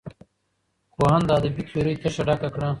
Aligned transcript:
کوهن 0.93 1.21
د 1.27 1.29
ادبي 1.39 1.63
تیورۍ 1.67 1.95
تشه 2.01 2.23
ډکه 2.27 2.49
کړه. 2.53 2.69